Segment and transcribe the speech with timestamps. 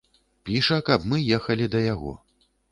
[0.49, 2.19] Піша, каб мы ехалі да яго.